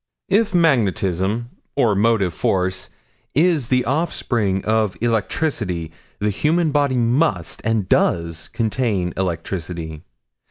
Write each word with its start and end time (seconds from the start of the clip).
"If 0.29 0.55
magnetism 0.55 1.51
or 1.75 1.93
motive 1.93 2.33
force, 2.33 2.89
is 3.35 3.67
the 3.67 3.85
offspring 3.85 4.65
of 4.65 4.97
electricity, 4.99 5.91
the 6.17 6.31
human 6.31 6.71
body 6.71 6.97
must, 6.97 7.61
and 7.63 7.87
does 7.87 8.47
contain 8.47 9.13
electricity. 9.15 10.01